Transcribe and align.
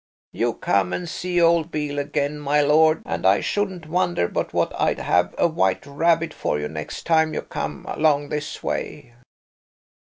You 0.31 0.55
come 0.55 0.93
and 0.93 1.07
see 1.07 1.39
old 1.39 1.69
Beale 1.69 1.99
again, 1.99 2.39
my 2.39 2.59
lord, 2.59 3.03
and 3.05 3.23
I 3.23 3.39
shouldn't 3.39 3.85
wonder 3.85 4.27
but 4.27 4.51
what 4.51 4.71
I'd 4.75 4.97
have 4.97 5.35
a 5.37 5.47
white 5.47 5.85
rabbit 5.85 6.33
for 6.33 6.57
you 6.57 6.67
next 6.67 7.05
time 7.05 7.35
you 7.35 7.43
come 7.43 7.85
along 7.87 8.29
this 8.29 8.63
way." 8.63 9.13